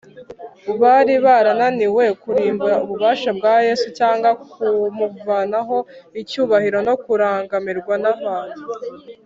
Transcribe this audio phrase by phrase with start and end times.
[0.81, 5.77] Bari barananiwe kurimbura ububasha bwa Yesu cyangwa kumuvanaho
[6.21, 8.63] icyubahiro no kurangamirwa n’abantu